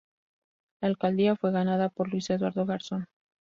[0.81, 3.05] La alcaldía fue ganada por Luis Eduardo Garzón.